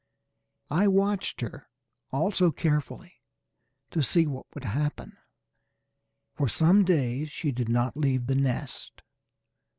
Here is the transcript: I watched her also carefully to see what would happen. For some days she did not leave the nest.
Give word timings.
I 0.71 0.87
watched 0.87 1.41
her 1.41 1.69
also 2.09 2.49
carefully 2.51 3.21
to 3.91 4.01
see 4.01 4.25
what 4.25 4.47
would 4.55 4.63
happen. 4.63 5.15
For 6.33 6.47
some 6.49 6.83
days 6.83 7.29
she 7.29 7.51
did 7.51 7.69
not 7.69 7.95
leave 7.95 8.25
the 8.25 8.33
nest. 8.33 9.03